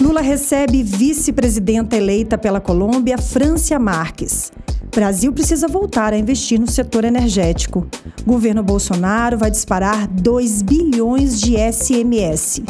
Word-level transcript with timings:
Lula 0.00 0.22
recebe 0.22 0.82
vice-presidenta 0.82 1.94
eleita 1.94 2.38
pela 2.38 2.58
Colômbia, 2.58 3.18
Francia 3.18 3.78
Marques. 3.78 4.50
Brasil 4.94 5.30
precisa 5.30 5.68
voltar 5.68 6.14
a 6.14 6.18
investir 6.18 6.58
no 6.58 6.66
setor 6.66 7.04
energético. 7.04 7.86
Governo 8.26 8.62
Bolsonaro 8.62 9.36
vai 9.36 9.50
disparar 9.50 10.08
2 10.08 10.62
bilhões 10.62 11.38
de 11.38 11.54
SMS. 11.56 12.62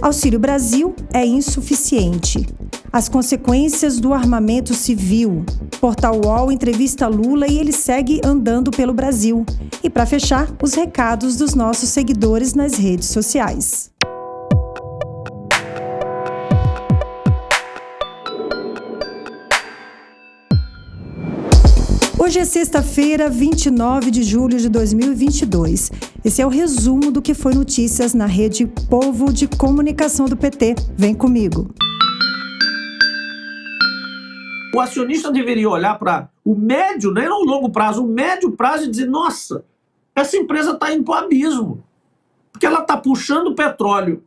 Auxílio 0.00 0.40
Brasil 0.40 0.94
é 1.12 1.24
insuficiente. 1.24 2.46
As 2.90 3.10
consequências 3.10 4.00
do 4.00 4.14
armamento 4.14 4.72
civil. 4.72 5.44
Portal 5.82 6.18
UOL 6.24 6.50
entrevista 6.50 7.06
Lula 7.06 7.46
e 7.46 7.58
ele 7.58 7.72
segue 7.72 8.22
andando 8.24 8.70
pelo 8.70 8.94
Brasil. 8.94 9.44
E 9.84 9.90
para 9.90 10.06
fechar, 10.06 10.48
os 10.62 10.72
recados 10.72 11.36
dos 11.36 11.54
nossos 11.54 11.90
seguidores 11.90 12.54
nas 12.54 12.74
redes 12.74 13.08
sociais. 13.08 13.90
Hoje 22.30 22.38
é 22.38 22.44
sexta-feira, 22.44 23.28
29 23.28 24.08
de 24.08 24.22
julho 24.22 24.56
de 24.56 24.68
2022. 24.68 25.90
Esse 26.24 26.40
é 26.40 26.46
o 26.46 26.48
resumo 26.48 27.10
do 27.10 27.20
que 27.20 27.34
foi 27.34 27.54
notícias 27.54 28.14
na 28.14 28.26
rede 28.26 28.68
Povo 28.88 29.32
de 29.32 29.48
Comunicação 29.48 30.26
do 30.26 30.36
PT. 30.36 30.76
Vem 30.96 31.12
comigo. 31.12 31.74
O 34.72 34.78
acionista 34.78 35.32
deveria 35.32 35.68
olhar 35.68 35.98
para 35.98 36.30
o 36.44 36.54
médio, 36.54 37.12
nem 37.12 37.28
o 37.28 37.44
longo 37.44 37.68
prazo, 37.68 38.04
o 38.04 38.06
médio 38.06 38.52
prazo 38.52 38.84
e 38.84 38.90
dizer: 38.92 39.06
nossa, 39.06 39.64
essa 40.14 40.36
empresa 40.36 40.70
está 40.70 40.94
indo 40.94 41.02
para 41.02 41.22
o 41.22 41.24
abismo. 41.24 41.82
Porque 42.52 42.64
ela 42.64 42.82
está 42.82 42.96
puxando 42.96 43.48
o 43.48 43.56
petróleo 43.56 44.22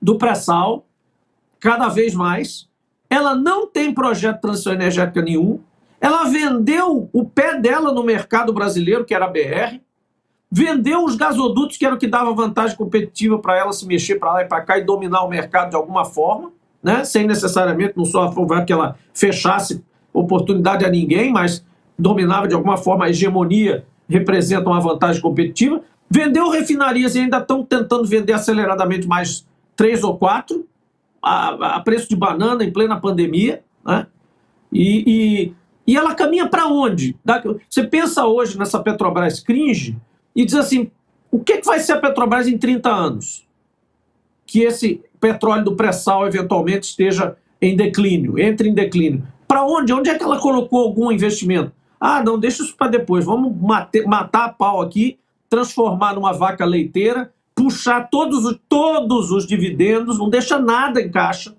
do 0.00 0.16
pré-sal 0.16 0.86
cada 1.60 1.88
vez 1.88 2.14
mais. 2.14 2.66
Ela 3.10 3.34
não 3.34 3.66
tem 3.66 3.92
projeto 3.92 4.36
de 4.36 4.40
transição 4.40 4.72
energética 4.72 5.20
nenhum 5.20 5.60
ela 6.00 6.24
vendeu 6.24 7.08
o 7.12 7.24
pé 7.24 7.58
dela 7.58 7.92
no 7.92 8.02
mercado 8.02 8.52
brasileiro, 8.52 9.04
que 9.04 9.14
era 9.14 9.24
a 9.24 9.28
BR, 9.28 9.80
vendeu 10.50 11.04
os 11.04 11.16
gasodutos, 11.16 11.76
que 11.76 11.84
era 11.84 11.94
o 11.94 11.98
que 11.98 12.06
dava 12.06 12.32
vantagem 12.32 12.76
competitiva 12.76 13.38
para 13.38 13.56
ela 13.56 13.72
se 13.72 13.86
mexer 13.86 14.16
para 14.16 14.32
lá 14.32 14.42
e 14.42 14.46
para 14.46 14.60
cá 14.62 14.78
e 14.78 14.84
dominar 14.84 15.22
o 15.24 15.28
mercado 15.28 15.70
de 15.70 15.76
alguma 15.76 16.04
forma, 16.04 16.52
né? 16.82 17.04
sem 17.04 17.26
necessariamente, 17.26 17.94
não 17.96 18.04
só 18.04 18.32
favor 18.32 18.64
que 18.64 18.72
ela 18.72 18.96
fechasse 19.12 19.84
oportunidade 20.12 20.84
a 20.84 20.88
ninguém, 20.88 21.32
mas 21.32 21.64
dominava 21.98 22.46
de 22.46 22.54
alguma 22.54 22.76
forma 22.76 23.04
a 23.04 23.10
hegemonia, 23.10 23.84
representa 24.08 24.68
uma 24.68 24.80
vantagem 24.80 25.20
competitiva. 25.20 25.82
Vendeu 26.08 26.48
refinarias 26.48 27.14
e 27.14 27.20
ainda 27.20 27.38
estão 27.38 27.62
tentando 27.62 28.04
vender 28.04 28.32
aceleradamente 28.32 29.06
mais 29.06 29.46
três 29.76 30.02
ou 30.02 30.16
quatro, 30.16 30.66
a, 31.22 31.76
a 31.76 31.80
preço 31.80 32.08
de 32.08 32.16
banana 32.16 32.64
em 32.64 32.72
plena 32.72 32.98
pandemia. 32.98 33.62
Né? 33.84 34.06
E, 34.72 35.04
e 35.06 35.54
e 35.88 35.96
ela 35.96 36.14
caminha 36.14 36.46
para 36.46 36.66
onde? 36.66 37.16
Você 37.66 37.82
pensa 37.82 38.26
hoje 38.26 38.58
nessa 38.58 38.78
Petrobras 38.78 39.40
cringe 39.40 39.96
e 40.36 40.44
diz 40.44 40.54
assim: 40.54 40.90
o 41.30 41.38
que, 41.38 41.56
que 41.56 41.66
vai 41.66 41.80
ser 41.80 41.92
a 41.92 41.98
Petrobras 41.98 42.46
em 42.46 42.58
30 42.58 42.90
anos? 42.90 43.48
Que 44.46 44.64
esse 44.64 45.02
petróleo 45.18 45.64
do 45.64 45.74
pré-sal 45.74 46.26
eventualmente 46.26 46.90
esteja 46.90 47.38
em 47.60 47.74
declínio, 47.74 48.38
entre 48.38 48.68
em 48.68 48.74
declínio. 48.74 49.26
Para 49.48 49.64
onde? 49.64 49.90
Onde 49.94 50.10
é 50.10 50.18
que 50.18 50.22
ela 50.22 50.38
colocou 50.38 50.80
algum 50.80 51.10
investimento? 51.10 51.72
Ah, 51.98 52.22
não, 52.22 52.38
deixa 52.38 52.62
isso 52.62 52.76
para 52.76 52.88
depois. 52.88 53.24
Vamos 53.24 53.56
mate, 53.58 54.02
matar 54.02 54.44
a 54.44 54.48
pau 54.50 54.82
aqui, 54.82 55.18
transformar 55.48 56.14
numa 56.14 56.34
vaca 56.34 56.66
leiteira, 56.66 57.32
puxar 57.54 58.10
todos 58.10 58.44
os, 58.44 58.60
todos 58.68 59.30
os 59.30 59.46
dividendos, 59.46 60.18
não 60.18 60.28
deixa 60.28 60.58
nada 60.58 61.00
em 61.00 61.10
caixa 61.10 61.56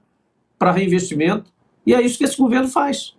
para 0.59 0.71
reinvestimento. 0.71 1.52
E 1.83 1.95
é 1.95 2.02
isso 2.02 2.19
que 2.19 2.25
esse 2.25 2.38
governo 2.38 2.67
faz. 2.67 3.17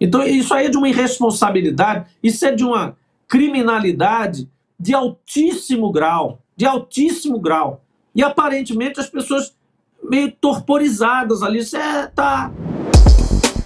Então, 0.00 0.22
isso 0.22 0.54
aí 0.54 0.66
é 0.66 0.70
de 0.70 0.76
uma 0.76 0.88
irresponsabilidade, 0.88 2.06
isso 2.22 2.44
é 2.46 2.52
de 2.52 2.64
uma 2.64 2.96
criminalidade 3.26 4.48
de 4.78 4.94
altíssimo 4.94 5.90
grau, 5.90 6.40
de 6.56 6.64
altíssimo 6.64 7.38
grau. 7.40 7.82
E 8.14 8.22
aparentemente 8.22 9.00
as 9.00 9.08
pessoas 9.08 9.54
meio 10.02 10.32
torporizadas 10.40 11.42
ali, 11.42 11.64
você 11.64 11.76
é, 11.76 12.06
tá. 12.06 12.50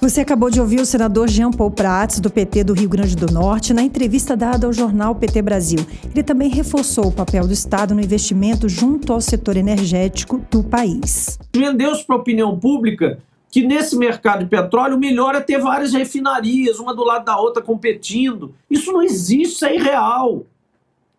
Você 0.00 0.20
acabou 0.20 0.50
de 0.50 0.60
ouvir 0.60 0.80
o 0.80 0.84
senador 0.84 1.28
Jean 1.28 1.52
Paul 1.52 1.70
Prats, 1.70 2.18
do 2.18 2.28
PT 2.28 2.64
do 2.64 2.72
Rio 2.72 2.88
Grande 2.88 3.14
do 3.14 3.32
Norte, 3.32 3.72
na 3.72 3.82
entrevista 3.82 4.36
dada 4.36 4.66
ao 4.66 4.72
jornal 4.72 5.14
PT 5.14 5.40
Brasil. 5.42 5.78
Ele 6.10 6.24
também 6.24 6.48
reforçou 6.48 7.06
o 7.06 7.12
papel 7.12 7.46
do 7.46 7.52
Estado 7.52 7.94
no 7.94 8.00
investimento 8.00 8.68
junto 8.68 9.12
ao 9.12 9.20
setor 9.20 9.56
energético 9.56 10.42
do 10.50 10.64
país. 10.64 11.38
Vendeu-se 11.54 12.04
para 12.04 12.16
a 12.16 12.18
opinião 12.18 12.58
pública 12.58 13.20
que 13.52 13.62
nesse 13.62 13.98
mercado 13.98 14.38
de 14.38 14.46
petróleo 14.46 14.96
o 14.96 14.98
melhor 14.98 15.34
é 15.34 15.40
ter 15.40 15.58
várias 15.58 15.92
refinarias, 15.92 16.78
uma 16.78 16.94
do 16.94 17.04
lado 17.04 17.26
da 17.26 17.36
outra 17.38 17.62
competindo. 17.62 18.54
Isso 18.68 18.90
não 18.90 19.02
existe, 19.02 19.52
isso 19.52 19.66
é 19.66 19.76
irreal. 19.76 20.46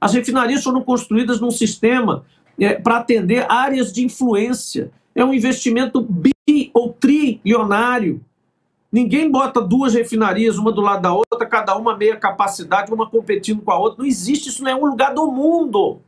As 0.02 0.16
refinarias 0.16 0.64
foram 0.64 0.82
construídas 0.82 1.40
num 1.40 1.52
sistema 1.52 2.26
é, 2.60 2.74
para 2.74 2.98
atender 2.98 3.46
áreas 3.48 3.94
de 3.94 4.04
influência. 4.04 4.92
É 5.14 5.24
um 5.24 5.32
investimento 5.32 6.02
bi 6.02 6.34
ou 6.74 6.92
trilionário. 6.92 8.20
Ninguém 8.92 9.30
bota 9.30 9.62
duas 9.62 9.94
refinarias, 9.94 10.58
uma 10.58 10.72
do 10.72 10.82
lado 10.82 11.04
da 11.04 11.14
outra, 11.14 11.46
cada 11.46 11.78
uma 11.78 11.96
meia 11.96 12.16
capacidade, 12.16 12.92
uma 12.92 13.08
competindo 13.08 13.62
com 13.62 13.72
a 13.72 13.78
outra. 13.78 14.00
Não 14.00 14.08
existe, 14.08 14.50
isso 14.50 14.64
não 14.64 14.72
é 14.72 14.76
um 14.76 14.88
lugar 14.88 15.14
do 15.14 15.32
mundo. 15.32 16.00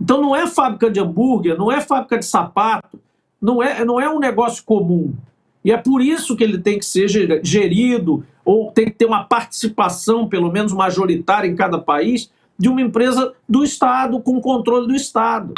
Então 0.00 0.22
não 0.22 0.36
é 0.36 0.46
fábrica 0.46 0.88
de 0.88 1.00
hambúrguer, 1.00 1.58
não 1.58 1.72
é 1.72 1.80
fábrica 1.80 2.20
de 2.20 2.24
sapato, 2.24 3.00
não 3.42 3.60
é, 3.60 3.84
não 3.84 4.00
é 4.00 4.08
um 4.08 4.20
negócio 4.20 4.62
comum. 4.64 5.12
E 5.64 5.72
é 5.72 5.76
por 5.76 6.00
isso 6.00 6.36
que 6.36 6.44
ele 6.44 6.58
tem 6.58 6.78
que 6.78 6.86
ser 6.86 7.08
gerido, 7.42 8.24
ou 8.44 8.70
tem 8.70 8.86
que 8.86 8.92
ter 8.92 9.04
uma 9.04 9.24
participação, 9.24 10.28
pelo 10.28 10.50
menos 10.50 10.72
majoritária 10.72 11.48
em 11.48 11.56
cada 11.56 11.78
país, 11.78 12.30
de 12.58 12.68
uma 12.68 12.80
empresa 12.80 13.32
do 13.48 13.64
Estado, 13.64 14.20
com 14.20 14.40
controle 14.40 14.86
do 14.86 14.94
Estado. 14.94 15.52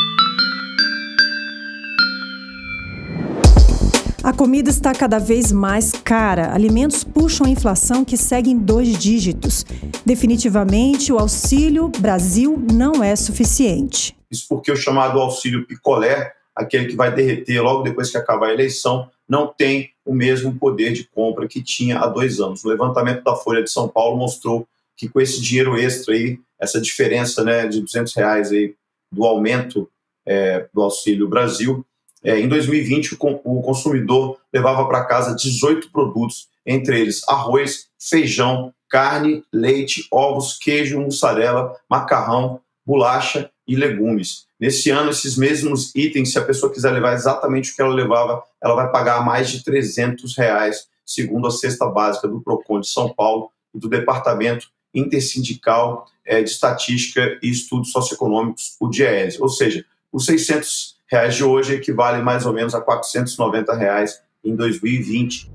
A 4.22 4.32
comida 4.32 4.70
está 4.70 4.94
cada 4.94 5.18
vez 5.18 5.52
mais 5.52 5.92
cara. 5.92 6.54
Alimentos 6.54 7.04
puxam 7.04 7.46
a 7.46 7.50
inflação 7.50 8.06
que 8.06 8.16
segue 8.16 8.50
em 8.50 8.58
dois 8.58 8.96
dígitos. 8.96 9.66
Definitivamente, 10.04 11.12
o 11.12 11.18
Auxílio 11.18 11.90
Brasil 11.98 12.62
não 12.72 13.04
é 13.04 13.14
suficiente. 13.16 14.16
Isso 14.30 14.46
porque 14.48 14.72
o 14.72 14.76
chamado 14.76 15.20
auxílio 15.20 15.66
picolé 15.66 16.32
aquele 16.54 16.86
que 16.86 16.96
vai 16.96 17.12
derreter 17.12 17.60
logo 17.60 17.82
depois 17.82 18.10
que 18.10 18.16
acabar 18.16 18.48
a 18.48 18.52
eleição, 18.52 19.10
não 19.28 19.46
tem 19.46 19.90
o 20.04 20.14
mesmo 20.14 20.54
poder 20.54 20.92
de 20.92 21.04
compra 21.04 21.48
que 21.48 21.62
tinha 21.62 21.98
há 21.98 22.06
dois 22.06 22.40
anos. 22.40 22.64
O 22.64 22.68
levantamento 22.68 23.24
da 23.24 23.34
Folha 23.34 23.62
de 23.62 23.70
São 23.70 23.88
Paulo 23.88 24.16
mostrou 24.16 24.66
que 24.96 25.08
com 25.08 25.20
esse 25.20 25.40
dinheiro 25.40 25.76
extra 25.76 26.14
aí, 26.14 26.38
essa 26.60 26.80
diferença 26.80 27.42
né, 27.42 27.66
de 27.66 27.80
200 27.80 28.14
reais 28.14 28.52
aí 28.52 28.74
do 29.10 29.24
aumento 29.24 29.88
é, 30.26 30.66
do 30.72 30.82
Auxílio 30.82 31.28
Brasil, 31.28 31.84
é, 32.22 32.38
em 32.38 32.48
2020 32.48 33.16
o 33.20 33.62
consumidor 33.62 34.38
levava 34.52 34.86
para 34.86 35.04
casa 35.04 35.36
18 35.36 35.90
produtos, 35.90 36.48
entre 36.64 36.98
eles 36.98 37.22
arroz, 37.28 37.88
feijão, 37.98 38.72
carne, 38.88 39.44
leite, 39.52 40.06
ovos, 40.10 40.56
queijo, 40.56 41.00
mussarela, 41.00 41.76
macarrão, 41.88 42.60
bolacha 42.86 43.50
e 43.66 43.74
legumes. 43.76 44.46
Nesse 44.58 44.90
ano, 44.90 45.10
esses 45.10 45.36
mesmos 45.36 45.94
itens, 45.94 46.32
se 46.32 46.38
a 46.38 46.44
pessoa 46.44 46.72
quiser 46.72 46.90
levar 46.90 47.14
exatamente 47.14 47.72
o 47.72 47.76
que 47.76 47.82
ela 47.82 47.94
levava, 47.94 48.42
ela 48.62 48.74
vai 48.74 48.90
pagar 48.90 49.24
mais 49.24 49.50
de 49.50 49.62
300 49.64 50.36
reais, 50.36 50.86
segundo 51.04 51.46
a 51.46 51.50
cesta 51.50 51.86
básica 51.86 52.28
do 52.28 52.40
PROCON 52.40 52.80
de 52.80 52.88
São 52.88 53.12
Paulo 53.12 53.50
e 53.74 53.78
do 53.78 53.88
Departamento 53.88 54.68
Intersindical 54.94 56.06
eh, 56.24 56.42
de 56.42 56.50
Estatística 56.50 57.38
e 57.42 57.50
Estudos 57.50 57.90
Socioeconômicos, 57.90 58.76
o 58.78 58.88
DIEESE. 58.88 59.42
Ou 59.42 59.48
seja, 59.48 59.84
os 60.12 60.24
600 60.26 60.96
reais 61.06 61.34
de 61.34 61.44
hoje 61.44 61.74
equivalem 61.74 62.22
mais 62.22 62.46
ou 62.46 62.52
menos 62.52 62.74
a 62.74 62.80
490 62.80 63.74
reais 63.74 64.20
em 64.44 64.54
2020. 64.54 65.50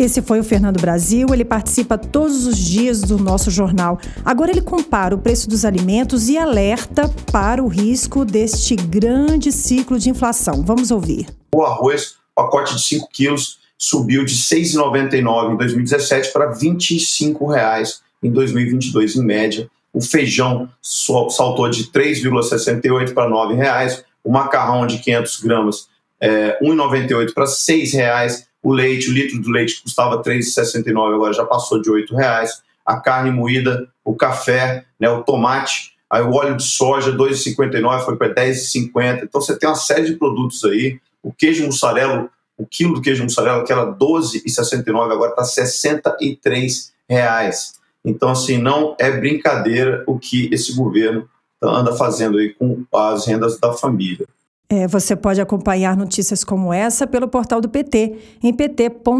Esse 0.00 0.22
foi 0.22 0.40
o 0.40 0.44
Fernando 0.44 0.80
Brasil, 0.80 1.26
ele 1.30 1.44
participa 1.44 1.98
todos 1.98 2.46
os 2.46 2.56
dias 2.56 3.02
do 3.02 3.18
nosso 3.18 3.50
jornal. 3.50 4.00
Agora 4.24 4.50
ele 4.50 4.62
compara 4.62 5.14
o 5.14 5.18
preço 5.18 5.46
dos 5.46 5.62
alimentos 5.62 6.30
e 6.30 6.38
alerta 6.38 7.06
para 7.30 7.62
o 7.62 7.68
risco 7.68 8.24
deste 8.24 8.74
grande 8.74 9.52
ciclo 9.52 9.98
de 9.98 10.08
inflação. 10.08 10.62
Vamos 10.64 10.90
ouvir. 10.90 11.26
O 11.54 11.62
arroz, 11.62 12.14
pacote 12.34 12.76
de 12.76 12.82
5 12.82 13.10
quilos, 13.12 13.58
subiu 13.76 14.24
de 14.24 14.32
R$ 14.32 14.40
6,99 14.40 15.52
em 15.52 15.56
2017 15.58 16.32
para 16.32 16.46
25 16.46 17.46
reais 17.46 18.00
em 18.22 18.30
2022, 18.30 19.16
em 19.16 19.22
média. 19.22 19.70
O 19.92 20.00
feijão 20.00 20.70
saltou 20.80 21.68
de 21.68 21.88
3,68 21.90 23.12
para 23.12 23.28
R$ 23.28 23.54
reais. 23.54 24.02
O 24.24 24.32
macarrão 24.32 24.86
de 24.86 24.96
500 24.96 25.40
gramas, 25.42 25.88
é, 26.18 26.58
1,98 26.62 27.34
para 27.34 27.44
R$ 27.44 27.84
reais 27.92 28.48
o 28.62 28.72
leite, 28.72 29.10
o 29.10 29.12
litro 29.12 29.40
do 29.40 29.50
leite 29.50 29.82
custava 29.82 30.16
R$ 30.16 30.22
3,69, 30.22 31.14
agora 31.14 31.32
já 31.32 31.44
passou 31.44 31.80
de 31.80 31.90
R$ 31.90 32.06
reais. 32.10 32.62
A 32.84 33.00
carne 33.00 33.30
moída, 33.30 33.88
o 34.04 34.14
café, 34.14 34.84
né, 34.98 35.08
o 35.08 35.22
tomate, 35.22 35.94
aí 36.08 36.22
o 36.22 36.32
óleo 36.32 36.56
de 36.56 36.64
soja, 36.64 37.10
R$ 37.10 37.16
2,59 37.16 38.04
foi 38.04 38.16
para 38.16 38.28
R$ 38.28 38.34
10,50. 38.34 39.24
Então 39.24 39.40
você 39.40 39.58
tem 39.58 39.68
uma 39.68 39.74
série 39.74 40.06
de 40.06 40.16
produtos 40.16 40.64
aí 40.64 41.00
O 41.22 41.32
queijo 41.32 41.64
mussarela, 41.64 42.28
o 42.56 42.66
quilo 42.66 42.94
do 42.94 43.02
queijo 43.02 43.22
mussarela, 43.22 43.64
que 43.64 43.72
era 43.72 43.86
12,69, 43.86 45.12
agora 45.12 45.30
está 45.30 45.44
63 45.44 46.92
reais. 47.08 47.80
Então, 48.04 48.30
assim, 48.30 48.58
não 48.58 48.96
é 48.98 49.10
brincadeira 49.10 50.02
o 50.06 50.18
que 50.18 50.48
esse 50.52 50.74
governo 50.74 51.28
anda 51.62 51.94
fazendo 51.94 52.38
aí 52.38 52.54
com 52.54 52.84
as 52.94 53.26
rendas 53.26 53.58
da 53.58 53.72
família. 53.72 54.26
É, 54.72 54.86
você 54.86 55.16
pode 55.16 55.40
acompanhar 55.40 55.96
notícias 55.96 56.44
como 56.44 56.72
essa 56.72 57.04
pelo 57.04 57.26
portal 57.26 57.60
do 57.60 57.68
PT, 57.68 58.18
em 58.40 58.54
pt.org.br. 58.54 59.10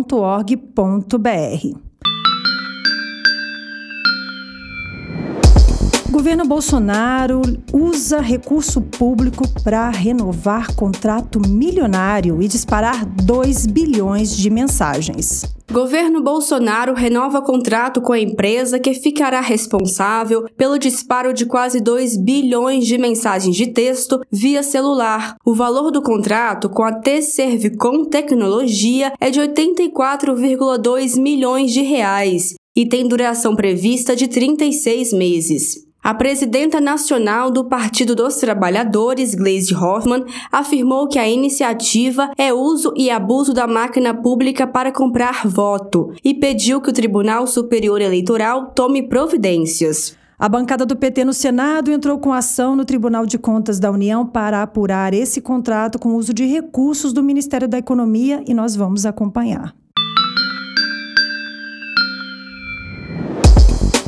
Governo 6.11 6.45
Bolsonaro 6.45 7.41
usa 7.73 8.21
recurso 8.21 8.81
público 8.81 9.45
para 9.63 9.89
renovar 9.91 10.75
contrato 10.75 11.41
milionário 11.49 12.43
e 12.43 12.49
disparar 12.49 13.07
2 13.07 13.67
bilhões 13.67 14.37
de 14.37 14.51
mensagens. 14.51 15.45
Governo 15.71 16.21
Bolsonaro 16.21 16.95
renova 16.95 17.41
contrato 17.41 18.01
com 18.01 18.13
a 18.13 18.19
empresa 18.19 18.81
que 18.81 18.93
ficará 18.93 19.41
responsável 19.41 20.47
pelo 20.57 20.81
disparo 20.81 21.33
de 21.33 21.47
quase 21.47 21.81
2 21.81 22.17
bilhões 22.17 22.89
de 22.89 22.99
mensagens 22.99 23.55
de 23.55 23.69
texto 23.69 24.21
via 24.33 24.65
celular. 24.65 25.37
O 25.45 25.55
valor 25.55 25.93
do 25.93 26.03
contrato 26.03 26.69
com 26.69 26.83
a 26.83 26.93
T-Servicom 26.93 28.05
Tecnologia 28.05 29.13
é 29.21 29.31
de 29.31 29.39
84,2 29.39 31.21
milhões 31.21 31.71
de 31.71 31.83
reais 31.83 32.55
e 32.77 32.85
tem 32.85 33.07
duração 33.07 33.55
prevista 33.55 34.17
de 34.17 34.27
36 34.27 35.13
meses. 35.13 35.90
A 36.03 36.15
presidenta 36.15 36.81
nacional 36.81 37.51
do 37.51 37.63
Partido 37.63 38.15
dos 38.15 38.37
Trabalhadores, 38.37 39.35
Gleisi 39.35 39.75
Hoffmann, 39.75 40.25
afirmou 40.51 41.07
que 41.07 41.19
a 41.19 41.29
iniciativa 41.29 42.31
é 42.39 42.55
uso 42.55 42.95
e 42.97 43.11
abuso 43.11 43.53
da 43.53 43.67
máquina 43.67 44.15
pública 44.15 44.67
para 44.67 44.91
comprar 44.91 45.47
voto 45.47 46.15
e 46.25 46.33
pediu 46.33 46.81
que 46.81 46.89
o 46.89 46.93
Tribunal 46.93 47.47
Superior 47.47 48.01
Eleitoral 48.01 48.71
tome 48.71 49.03
providências. 49.03 50.17
A 50.39 50.49
bancada 50.49 50.87
do 50.87 50.97
PT 50.97 51.23
no 51.23 51.35
Senado 51.35 51.93
entrou 51.93 52.19
com 52.19 52.33
ação 52.33 52.75
no 52.75 52.87
Tribunal 52.87 53.27
de 53.27 53.37
Contas 53.37 53.79
da 53.79 53.91
União 53.91 54.27
para 54.27 54.63
apurar 54.63 55.13
esse 55.13 55.43
contrato 55.43 55.99
com 55.99 56.15
uso 56.15 56.33
de 56.33 56.47
recursos 56.47 57.13
do 57.13 57.23
Ministério 57.23 57.69
da 57.69 57.77
Economia 57.77 58.43
e 58.49 58.55
nós 58.55 58.75
vamos 58.75 59.05
acompanhar. 59.05 59.75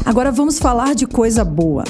Agora 0.05 0.33
vamos 0.33 0.59
falar 0.59 0.95
de 0.95 1.07
coisa 1.07 1.45
boa. 1.45 1.85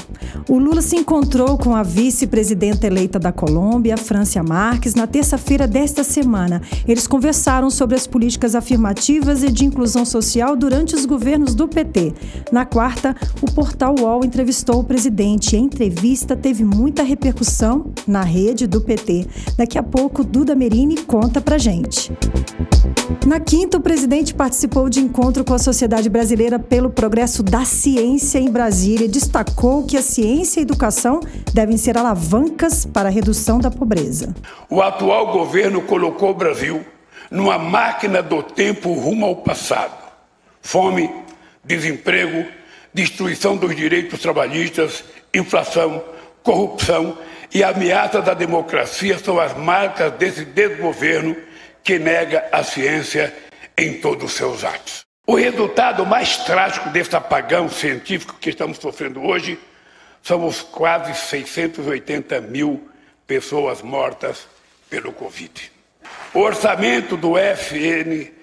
O 0.49 0.57
Lula 0.57 0.81
se 0.81 0.95
encontrou 0.95 1.57
com 1.57 1.75
a 1.75 1.83
vice-presidenta 1.83 2.87
eleita 2.87 3.19
da 3.19 3.31
Colômbia, 3.31 3.97
Francia 3.97 4.43
Marques, 4.43 4.95
na 4.95 5.07
terça-feira 5.07 5.67
desta 5.67 6.03
semana. 6.03 6.61
Eles 6.87 7.07
conversaram 7.07 7.69
sobre 7.69 7.95
as 7.95 8.07
políticas 8.07 8.55
afirmativas 8.55 9.43
e 9.43 9.51
de 9.51 9.65
inclusão 9.65 10.05
social 10.05 10.55
durante 10.55 10.95
os 10.95 11.05
governos 11.05 11.55
do 11.55 11.67
PT. 11.67 12.13
Na 12.51 12.65
quarta, 12.65 13.15
o 13.41 13.51
portal 13.51 13.95
UOL 13.99 14.25
entrevistou 14.25 14.79
o 14.79 14.83
presidente. 14.83 15.55
A 15.55 15.59
entrevista 15.59 16.35
teve 16.35 16.63
muita 16.63 17.03
repercussão 17.03 17.85
na 18.07 18.21
rede 18.21 18.67
do 18.67 18.81
PT. 18.81 19.25
Daqui 19.57 19.77
a 19.77 19.83
pouco, 19.83 20.23
Duda 20.23 20.55
Merini 20.55 20.97
conta 20.97 21.39
pra 21.39 21.57
gente. 21.57 22.11
Na 23.25 23.39
quinta, 23.39 23.77
o 23.77 23.81
presidente 23.81 24.33
participou 24.33 24.89
de 24.89 24.99
encontro 24.99 25.43
com 25.43 25.53
a 25.53 25.59
Sociedade 25.59 26.09
Brasileira 26.09 26.59
pelo 26.59 26.89
Progresso 26.89 27.41
da 27.41 27.63
Ciência 27.63 28.39
em 28.39 28.51
Brasília 28.51 29.05
e 29.05 29.09
destacou 29.09 29.83
que 29.83 29.95
a 29.95 30.01
ciência 30.01 30.22
e 30.23 30.59
a 30.59 30.61
educação 30.61 31.19
devem 31.53 31.77
ser 31.77 31.97
alavancas 31.97 32.85
para 32.85 33.09
a 33.09 33.11
redução 33.11 33.59
da 33.59 33.69
pobreza. 33.69 34.33
O 34.69 34.81
atual 34.81 35.31
governo 35.31 35.81
colocou 35.81 36.31
o 36.31 36.33
Brasil 36.33 36.85
numa 37.29 37.57
máquina 37.57 38.21
do 38.21 38.41
tempo 38.41 38.93
rumo 38.93 39.25
ao 39.25 39.35
passado. 39.37 40.01
Fome, 40.61 41.09
desemprego, 41.63 42.45
destruição 42.93 43.57
dos 43.57 43.75
direitos 43.75 44.21
trabalhistas, 44.21 45.03
inflação, 45.33 46.01
corrupção 46.41 47.17
e 47.53 47.63
ameaça 47.63 48.21
da 48.21 48.33
democracia 48.33 49.17
são 49.17 49.39
as 49.39 49.57
marcas 49.57 50.13
desse 50.13 50.45
desgoverno 50.45 51.35
que 51.83 51.99
nega 51.99 52.45
a 52.51 52.63
ciência 52.63 53.33
em 53.77 53.99
todos 53.99 54.25
os 54.25 54.33
seus 54.33 54.63
atos. 54.63 55.01
O 55.27 55.35
resultado 55.35 56.05
mais 56.05 56.37
trágico 56.37 56.89
desse 56.89 57.15
apagão 57.15 57.69
científico 57.69 58.35
que 58.39 58.49
estamos 58.49 58.77
sofrendo 58.77 59.21
hoje 59.21 59.57
são 60.23 60.47
os 60.47 60.61
quase 60.61 61.13
680 61.13 62.39
mil 62.41 62.89
pessoas 63.27 63.81
mortas 63.81 64.47
pelo 64.89 65.11
Covid. 65.11 65.71
O 66.33 66.39
orçamento 66.39 67.17
do 67.17 67.37
FNDCT, 67.37 68.33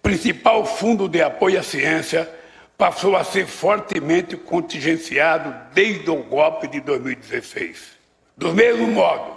principal 0.00 0.64
fundo 0.64 1.08
de 1.08 1.20
apoio 1.20 1.58
à 1.58 1.62
ciência, 1.62 2.30
passou 2.78 3.16
a 3.16 3.24
ser 3.24 3.46
fortemente 3.46 4.36
contingenciado 4.36 5.54
desde 5.74 6.08
o 6.08 6.22
golpe 6.22 6.68
de 6.68 6.80
2016. 6.80 7.98
Do 8.36 8.54
mesmo 8.54 8.86
modo, 8.86 9.36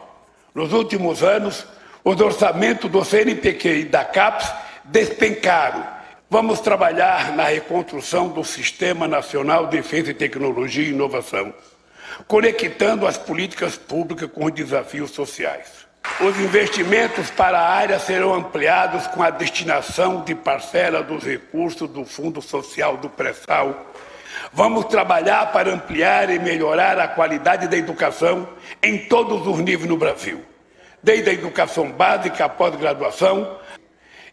nos 0.54 0.72
últimos 0.72 1.24
anos, 1.24 1.66
os 2.06 2.22
orçamentos 2.22 2.90
do 2.90 3.04
CNPq 3.04 3.80
e 3.80 3.86
da 3.86 4.06
CAPES 4.06 4.50
despencaram. 4.86 5.86
Vamos 6.34 6.62
trabalhar 6.62 7.36
na 7.36 7.44
reconstrução 7.44 8.28
do 8.28 8.44
Sistema 8.44 9.08
Nacional 9.08 9.68
de 9.68 9.78
Defesa 9.78 10.10
e 10.10 10.16
Tecnologia 10.16 10.84
e 10.84 10.90
Inovação, 10.90 11.54
conectando 12.28 13.06
as 13.06 13.20
políticas 13.20 13.78
públicas 13.78 14.28
com 14.34 14.46
os 14.46 14.52
desafios 14.52 15.12
sociais. 15.12 15.86
Os 16.20 16.40
investimentos 16.40 17.30
para 17.30 17.60
a 17.60 17.70
área 17.70 18.00
serão 18.00 18.34
ampliados 18.34 19.06
com 19.06 19.22
a 19.22 19.30
destinação 19.30 20.24
de 20.24 20.34
parcela 20.34 21.04
dos 21.04 21.24
recursos 21.24 21.88
do 21.88 22.04
Fundo 22.04 22.42
Social 22.42 22.98
do 22.98 23.12
Pré-Sal. 23.12 23.94
Vamos 24.52 24.86
trabalhar 24.86 25.52
para 25.52 25.72
ampliar 25.72 26.32
e 26.32 26.40
melhorar 26.40 26.98
a 26.98 27.08
qualidade 27.08 27.68
da 27.68 27.78
educação 27.78 28.50
em 28.82 29.08
todos 29.08 29.46
os 29.46 29.60
níveis 29.60 29.88
no 29.88 29.98
Brasil 29.98 30.44
desde 31.04 31.30
a 31.30 31.34
educação 31.34 31.92
básica 31.92 32.46
à 32.46 32.50
pós-graduação, 32.50 33.58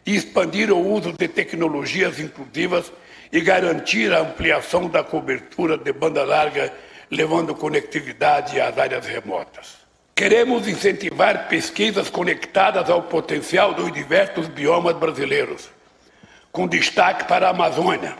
e 0.05 0.15
expandir 0.15 0.71
o 0.71 0.79
uso 0.79 1.13
de 1.13 1.27
tecnologias 1.27 2.19
inclusivas 2.19 2.91
e 3.31 3.39
garantir 3.39 4.13
a 4.13 4.19
ampliação 4.19 4.89
da 4.89 5.03
cobertura 5.03 5.77
de 5.77 5.93
banda 5.93 6.23
larga, 6.23 6.73
levando 7.09 7.55
conectividade 7.55 8.59
às 8.59 8.77
áreas 8.77 9.05
remotas. 9.05 9.81
Queremos 10.15 10.67
incentivar 10.67 11.47
pesquisas 11.47 12.09
conectadas 12.09 12.89
ao 12.89 13.03
potencial 13.03 13.73
dos 13.73 13.91
diversos 13.91 14.47
biomas 14.47 14.95
brasileiros, 14.95 15.69
com 16.51 16.67
destaque 16.67 17.25
para 17.25 17.47
a 17.47 17.51
Amazônia. 17.51 18.15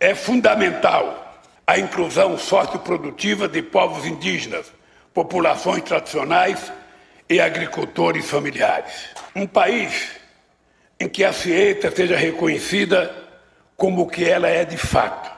É 0.00 0.14
fundamental 0.14 1.42
a 1.66 1.78
inclusão 1.78 2.38
socioprodutiva 2.38 3.48
de 3.48 3.60
povos 3.60 4.06
indígenas, 4.06 4.72
populações 5.12 5.82
tradicionais 5.82 6.72
e 7.28 7.40
agricultores 7.40 8.30
familiares. 8.30 9.10
Um 9.34 9.46
país 9.46 10.17
em 11.00 11.08
que 11.08 11.24
a 11.24 11.32
ciência 11.32 11.90
seja 11.90 12.16
reconhecida 12.16 13.14
como 13.76 14.02
o 14.02 14.08
que 14.08 14.28
ela 14.28 14.48
é 14.48 14.64
de 14.64 14.76
fato. 14.76 15.30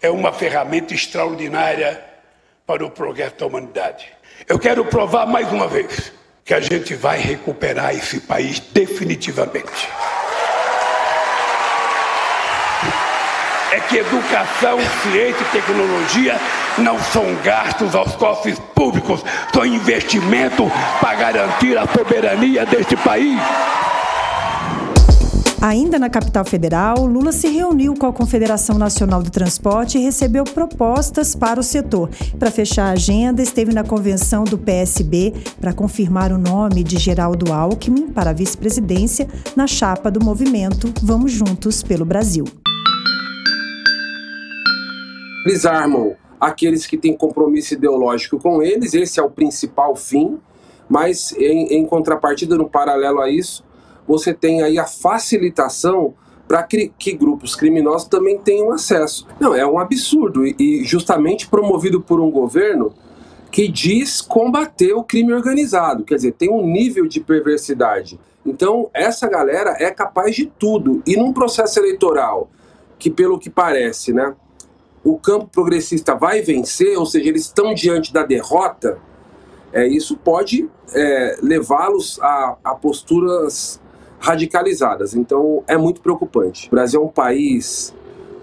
É 0.00 0.10
uma 0.10 0.32
ferramenta 0.32 0.94
extraordinária 0.94 2.04
para 2.66 2.84
o 2.84 2.90
progresso 2.90 3.36
da 3.36 3.46
humanidade. 3.46 4.12
Eu 4.46 4.58
quero 4.58 4.84
provar 4.84 5.26
mais 5.26 5.50
uma 5.50 5.66
vez 5.66 6.12
que 6.44 6.54
a 6.54 6.60
gente 6.60 6.94
vai 6.94 7.18
recuperar 7.18 7.94
esse 7.94 8.20
país 8.20 8.60
definitivamente. 8.60 9.88
é 13.70 13.80
que 13.80 13.98
educação, 13.98 14.78
ciência 15.02 15.42
e 15.42 15.52
tecnologia 15.52 16.36
não 16.78 16.98
são 16.98 17.34
gastos 17.44 17.94
aos 17.94 18.14
cofres 18.16 18.58
públicos, 18.74 19.22
são 19.52 19.64
investimento 19.64 20.70
para 21.00 21.14
garantir 21.14 21.76
a 21.76 21.86
soberania 21.86 22.64
deste 22.66 22.96
país. 22.96 23.38
Ainda 25.60 25.98
na 25.98 26.08
capital 26.08 26.44
federal, 26.44 27.04
Lula 27.04 27.32
se 27.32 27.48
reuniu 27.48 27.92
com 27.94 28.06
a 28.06 28.12
Confederação 28.12 28.78
Nacional 28.78 29.20
do 29.20 29.30
Transporte 29.30 29.98
e 29.98 30.00
recebeu 30.00 30.44
propostas 30.44 31.34
para 31.34 31.58
o 31.58 31.64
setor. 31.64 32.08
Para 32.38 32.48
fechar 32.48 32.84
a 32.84 32.92
agenda, 32.92 33.42
esteve 33.42 33.74
na 33.74 33.82
convenção 33.82 34.44
do 34.44 34.56
PSB 34.56 35.34
para 35.60 35.72
confirmar 35.72 36.30
o 36.30 36.38
nome 36.38 36.84
de 36.84 36.96
Geraldo 36.96 37.52
Alckmin 37.52 38.06
para 38.06 38.30
a 38.30 38.32
vice-presidência 38.32 39.26
na 39.56 39.66
chapa 39.66 40.12
do 40.12 40.24
movimento 40.24 40.94
Vamos 41.02 41.32
Juntos 41.32 41.82
pelo 41.82 42.04
Brasil. 42.04 42.44
Eles 45.44 45.66
armam 45.66 46.14
aqueles 46.40 46.86
que 46.86 46.96
têm 46.96 47.16
compromisso 47.16 47.74
ideológico 47.74 48.38
com 48.38 48.62
eles, 48.62 48.94
esse 48.94 49.18
é 49.18 49.22
o 49.24 49.30
principal 49.30 49.96
fim, 49.96 50.38
mas 50.88 51.32
em, 51.32 51.78
em 51.78 51.84
contrapartida, 51.84 52.56
no 52.56 52.70
paralelo 52.70 53.20
a 53.20 53.28
isso, 53.28 53.66
você 54.08 54.32
tem 54.32 54.62
aí 54.62 54.78
a 54.78 54.86
facilitação 54.86 56.14
para 56.48 56.62
que, 56.62 56.90
que, 56.98 57.12
grupos 57.12 57.54
criminosos 57.54 58.08
também 58.08 58.38
tenham 58.38 58.72
acesso. 58.72 59.26
Não, 59.38 59.54
é 59.54 59.66
um 59.66 59.78
absurdo 59.78 60.46
e, 60.46 60.56
e 60.58 60.84
justamente 60.84 61.46
promovido 61.46 62.00
por 62.00 62.20
um 62.20 62.30
governo 62.30 62.94
que 63.50 63.68
diz 63.68 64.22
combater 64.22 64.94
o 64.94 65.04
crime 65.04 65.32
organizado, 65.34 66.04
quer 66.04 66.16
dizer, 66.16 66.32
tem 66.32 66.50
um 66.50 66.66
nível 66.66 67.06
de 67.06 67.20
perversidade. 67.20 68.18
Então, 68.44 68.88
essa 68.94 69.28
galera 69.28 69.76
é 69.78 69.90
capaz 69.90 70.34
de 70.34 70.46
tudo. 70.46 71.02
E 71.06 71.16
num 71.16 71.32
processo 71.32 71.78
eleitoral, 71.78 72.50
que 72.98 73.10
pelo 73.10 73.38
que 73.38 73.50
parece, 73.50 74.12
né, 74.12 74.34
o 75.04 75.18
campo 75.18 75.46
progressista 75.46 76.14
vai 76.14 76.40
vencer, 76.40 76.96
ou 76.98 77.04
seja, 77.04 77.28
eles 77.28 77.42
estão 77.42 77.74
diante 77.74 78.12
da 78.12 78.24
derrota, 78.24 78.98
é, 79.72 79.86
isso 79.86 80.16
pode 80.16 80.68
é, 80.94 81.38
levá-los 81.42 82.18
a, 82.20 82.56
a 82.64 82.74
posturas 82.74 83.80
radicalizadas. 84.18 85.14
Então, 85.14 85.62
é 85.66 85.76
muito 85.76 86.00
preocupante. 86.00 86.68
O 86.68 86.70
Brasil 86.70 87.00
é 87.00 87.04
um 87.04 87.08
país 87.08 87.94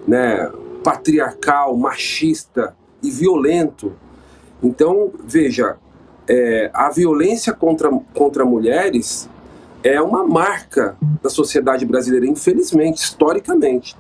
né, 0.08 0.52
patriarcal, 0.84 1.76
machista 1.76 2.76
e 3.02 3.10
violento. 3.10 3.94
Então, 4.62 5.12
veja, 5.24 5.78
é, 6.28 6.70
a 6.74 6.90
violência 6.90 7.54
contra, 7.54 7.90
contra 8.14 8.46
mulheres 8.46 9.30
é 9.84 10.02
uma 10.02 10.26
marca 10.26 10.98
da 11.22 11.30
sociedade 11.30 11.86
brasileira, 11.86 12.26
infelizmente, 12.26 12.98
historicamente. 12.98 13.96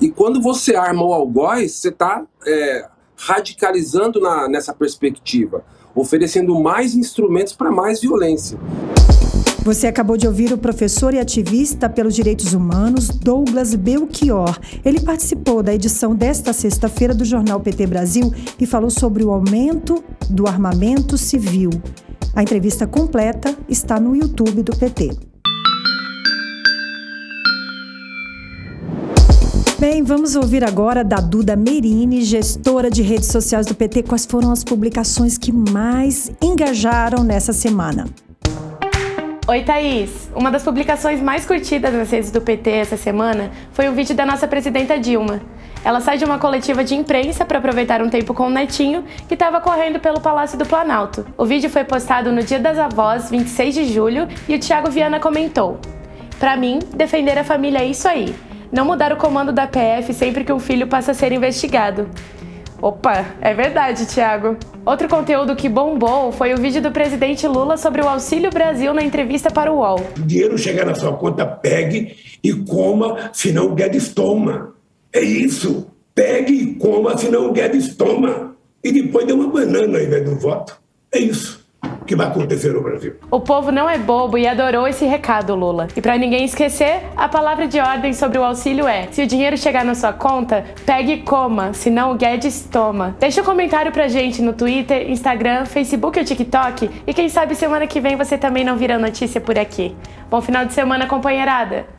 E 0.00 0.10
quando 0.10 0.42
você 0.42 0.74
arma 0.74 1.04
o 1.04 1.12
algoz, 1.12 1.72
você 1.72 1.88
está 1.88 2.24
é, 2.46 2.88
radicalizando 3.16 4.20
na, 4.20 4.48
nessa 4.48 4.74
perspectiva, 4.74 5.64
oferecendo 5.94 6.58
mais 6.60 6.94
instrumentos 6.94 7.52
para 7.52 7.70
mais 7.70 8.00
violência. 8.00 8.58
Você 9.66 9.88
acabou 9.88 10.16
de 10.16 10.28
ouvir 10.28 10.52
o 10.52 10.58
professor 10.58 11.12
e 11.12 11.18
ativista 11.18 11.90
pelos 11.90 12.14
direitos 12.14 12.52
humanos 12.54 13.08
Douglas 13.08 13.74
Belchior. 13.74 14.56
Ele 14.84 15.00
participou 15.00 15.60
da 15.60 15.74
edição 15.74 16.14
desta 16.14 16.52
sexta-feira 16.52 17.12
do 17.12 17.24
jornal 17.24 17.58
PT 17.58 17.84
Brasil 17.88 18.32
e 18.60 18.64
falou 18.64 18.90
sobre 18.90 19.24
o 19.24 19.32
aumento 19.32 20.04
do 20.30 20.46
armamento 20.46 21.18
civil. 21.18 21.70
A 22.32 22.44
entrevista 22.44 22.86
completa 22.86 23.56
está 23.68 23.98
no 23.98 24.14
YouTube 24.14 24.62
do 24.62 24.70
PT. 24.76 25.10
Bem, 29.80 30.04
vamos 30.04 30.36
ouvir 30.36 30.62
agora 30.62 31.02
da 31.02 31.16
Duda 31.16 31.56
Merini, 31.56 32.22
gestora 32.22 32.88
de 32.88 33.02
redes 33.02 33.32
sociais 33.32 33.66
do 33.66 33.74
PT, 33.74 34.04
quais 34.04 34.24
foram 34.24 34.52
as 34.52 34.62
publicações 34.62 35.36
que 35.36 35.50
mais 35.50 36.30
engajaram 36.40 37.24
nessa 37.24 37.52
semana. 37.52 38.06
Oi, 39.48 39.62
Thaís. 39.62 40.28
Uma 40.34 40.50
das 40.50 40.64
publicações 40.64 41.22
mais 41.22 41.46
curtidas 41.46 41.94
nas 41.94 42.10
redes 42.10 42.32
do 42.32 42.40
PT 42.40 42.68
essa 42.68 42.96
semana 42.96 43.52
foi 43.70 43.88
o 43.88 43.92
vídeo 43.92 44.12
da 44.12 44.26
nossa 44.26 44.48
presidenta 44.48 44.98
Dilma. 44.98 45.40
Ela 45.84 46.00
sai 46.00 46.18
de 46.18 46.24
uma 46.24 46.36
coletiva 46.36 46.82
de 46.82 46.96
imprensa 46.96 47.44
para 47.44 47.58
aproveitar 47.58 48.02
um 48.02 48.10
tempo 48.10 48.34
com 48.34 48.48
o 48.48 48.50
netinho 48.50 49.04
que 49.28 49.34
estava 49.34 49.60
correndo 49.60 50.00
pelo 50.00 50.20
Palácio 50.20 50.58
do 50.58 50.66
Planalto. 50.66 51.24
O 51.38 51.46
vídeo 51.46 51.70
foi 51.70 51.84
postado 51.84 52.32
no 52.32 52.42
Dia 52.42 52.58
das 52.58 52.76
Avós, 52.76 53.30
26 53.30 53.72
de 53.72 53.84
julho, 53.84 54.26
e 54.48 54.56
o 54.56 54.58
Thiago 54.58 54.90
Viana 54.90 55.20
comentou: 55.20 55.78
Para 56.40 56.56
mim, 56.56 56.80
defender 56.96 57.38
a 57.38 57.44
família 57.44 57.78
é 57.78 57.86
isso 57.86 58.08
aí. 58.08 58.34
Não 58.72 58.84
mudar 58.84 59.12
o 59.12 59.16
comando 59.16 59.52
da 59.52 59.68
PF 59.68 60.12
sempre 60.12 60.42
que 60.42 60.52
um 60.52 60.58
filho 60.58 60.88
passa 60.88 61.12
a 61.12 61.14
ser 61.14 61.30
investigado. 61.30 62.10
Opa, 62.80 63.34
é 63.40 63.54
verdade, 63.54 64.06
Thiago. 64.06 64.56
Outro 64.84 65.08
conteúdo 65.08 65.56
que 65.56 65.68
bombou 65.68 66.30
foi 66.30 66.52
o 66.52 66.56
vídeo 66.56 66.82
do 66.82 66.90
presidente 66.90 67.46
Lula 67.46 67.76
sobre 67.76 68.02
o 68.02 68.08
Auxílio 68.08 68.50
Brasil 68.50 68.92
na 68.92 69.02
entrevista 69.02 69.50
para 69.50 69.72
o 69.72 69.78
UOL. 69.78 70.00
O 70.16 70.22
dinheiro 70.22 70.58
chega 70.58 70.84
na 70.84 70.94
sua 70.94 71.12
conta, 71.16 71.46
pegue 71.46 72.16
e 72.42 72.52
coma, 72.52 73.30
senão 73.32 73.66
o 73.66 73.74
Guedes 73.74 74.12
toma. 74.12 74.74
É 75.12 75.20
isso. 75.20 75.90
Pegue 76.14 76.52
e 76.52 76.74
coma, 76.74 77.16
senão 77.16 77.48
o 77.48 77.52
Guedes 77.52 77.94
toma. 77.96 78.54
E 78.84 78.92
depois 78.92 79.26
dê 79.26 79.32
uma 79.32 79.48
banana 79.48 79.98
ao 79.98 80.04
invés 80.04 80.24
do 80.24 80.36
voto. 80.36 80.80
É 81.12 81.18
isso 81.18 81.65
que 82.06 82.16
vai 82.16 82.26
acontecer 82.26 82.72
no 82.72 82.82
Brasil. 82.82 83.14
O 83.30 83.40
povo 83.40 83.70
não 83.70 83.90
é 83.90 83.98
bobo 83.98 84.38
e 84.38 84.46
adorou 84.46 84.86
esse 84.86 85.04
recado, 85.04 85.54
Lula. 85.54 85.88
E 85.96 86.00
para 86.00 86.16
ninguém 86.16 86.44
esquecer, 86.44 87.02
a 87.16 87.28
palavra 87.28 87.66
de 87.66 87.78
ordem 87.78 88.12
sobre 88.12 88.38
o 88.38 88.44
auxílio 88.44 88.86
é: 88.86 89.08
se 89.10 89.22
o 89.22 89.26
dinheiro 89.26 89.58
chegar 89.58 89.84
na 89.84 89.94
sua 89.94 90.12
conta, 90.12 90.64
pegue 90.86 91.12
e 91.12 91.22
coma, 91.22 91.72
senão 91.72 92.12
o 92.12 92.14
Guedes 92.14 92.68
toma. 92.70 93.16
Deixa 93.18 93.42
um 93.42 93.44
comentário 93.44 93.92
pra 93.92 94.08
gente 94.08 94.40
no 94.40 94.52
Twitter, 94.52 95.10
Instagram, 95.10 95.66
Facebook 95.66 96.18
ou 96.18 96.24
TikTok 96.24 96.90
e 97.06 97.12
quem 97.12 97.28
sabe 97.28 97.54
semana 97.54 97.86
que 97.86 98.00
vem 98.00 98.16
você 98.16 98.38
também 98.38 98.64
não 98.64 98.76
vira 98.76 98.98
notícia 98.98 99.40
por 99.40 99.58
aqui. 99.58 99.94
Bom 100.30 100.40
final 100.40 100.64
de 100.64 100.72
semana, 100.72 101.06
companheirada! 101.06 101.95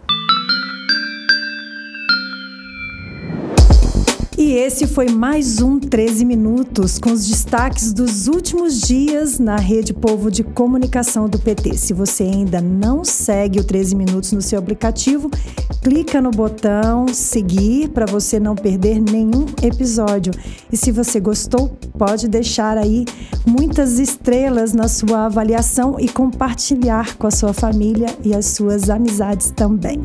E 4.48 4.54
esse 4.54 4.88
foi 4.88 5.10
mais 5.10 5.62
um 5.62 5.78
13 5.78 6.24
Minutos, 6.24 6.98
com 6.98 7.12
os 7.12 7.28
destaques 7.28 7.92
dos 7.92 8.30
últimos 8.30 8.80
dias 8.80 9.40
na 9.40 9.58
Rede 9.58 9.94
Povo 9.94 10.32
de 10.32 10.42
Comunicação 10.42 11.28
do 11.28 11.38
PT. 11.38 11.76
Se 11.76 11.92
você 11.92 12.24
ainda 12.24 12.62
não 12.62 13.04
segue 13.04 13.60
o 13.60 13.64
13 13.66 13.94
Minutos 13.94 14.32
no 14.32 14.42
seu 14.42 14.58
aplicativo, 14.58 15.30
clica 15.84 16.22
no 16.22 16.32
botão 16.32 17.10
seguir 17.10 17.90
para 17.90 18.06
você 18.06 18.40
não 18.40 18.56
perder 18.56 19.02
nenhum 19.02 19.48
episódio. 19.62 20.32
E 20.72 20.78
se 20.78 20.94
você 20.94 21.20
gostou, 21.20 21.68
pode 21.98 22.30
deixar 22.30 22.78
aí 22.78 23.04
muitas 23.46 24.00
estrelas 24.00 24.72
na 24.72 24.88
sua 24.88 25.26
avaliação 25.26 26.00
e 26.00 26.08
compartilhar 26.08 27.18
com 27.18 27.28
a 27.28 27.32
sua 27.32 27.52
família 27.52 28.08
e 28.24 28.34
as 28.34 28.46
suas 28.46 28.90
amizades 28.90 29.52
também. 29.52 30.00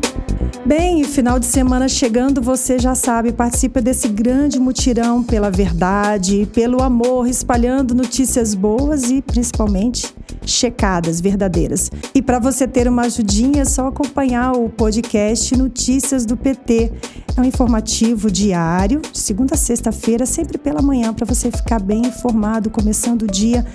Bem, 0.65 1.03
final 1.03 1.39
de 1.39 1.45
semana 1.45 1.89
chegando, 1.89 2.41
você 2.41 2.79
já 2.79 2.95
sabe, 2.95 3.33
participa 3.33 3.81
desse 3.81 4.07
grande 4.07 4.61
mutirão 4.61 5.21
pela 5.21 5.51
verdade, 5.51 6.47
pelo 6.53 6.81
amor, 6.81 7.27
espalhando 7.27 7.93
notícias 7.93 8.55
boas 8.55 9.11
e 9.11 9.21
principalmente 9.21 10.15
checadas, 10.45 11.21
verdadeiras. 11.21 11.91
E 12.13 12.21
para 12.21 12.39
você 12.39 12.67
ter 12.67 12.87
uma 12.87 13.03
ajudinha, 13.03 13.61
é 13.61 13.65
só 13.65 13.87
acompanhar 13.87 14.53
o 14.53 14.69
podcast 14.69 15.55
Notícias 15.57 16.25
do 16.25 16.37
PT. 16.37 16.91
É 17.35 17.41
um 17.41 17.43
informativo 17.43 18.29
diário, 18.29 19.01
de 19.11 19.19
segunda 19.19 19.55
a 19.55 19.57
sexta-feira, 19.57 20.25
sempre 20.25 20.57
pela 20.57 20.81
manhã, 20.81 21.13
para 21.13 21.25
você 21.25 21.49
ficar 21.51 21.81
bem 21.81 22.05
informado, 22.05 22.69
começando 22.69 23.23
o 23.23 23.27
dia 23.27 23.65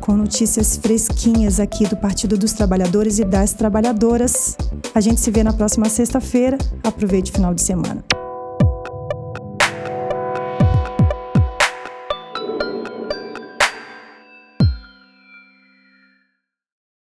com 0.00 0.16
notícias 0.16 0.76
fresquinhas 0.76 1.60
aqui 1.60 1.86
do 1.86 1.96
Partido 1.96 2.36
dos 2.36 2.52
Trabalhadores 2.52 3.18
e 3.18 3.24
das 3.24 3.52
Trabalhadoras. 3.52 4.56
A 4.94 5.00
gente 5.00 5.20
se 5.20 5.30
vê 5.30 5.44
na 5.44 5.52
próxima 5.52 5.88
sexta-feira. 5.88 6.58
Aproveite 6.82 7.30
o 7.30 7.34
final 7.34 7.54
de 7.54 7.62
semana. 7.62 8.23